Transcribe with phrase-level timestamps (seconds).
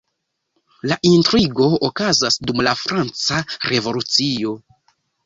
[0.91, 3.39] La intrigo okazas dum la Franca
[3.73, 4.55] Revolucio.